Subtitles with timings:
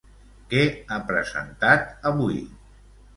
[0.53, 2.41] Què ha presentat avui?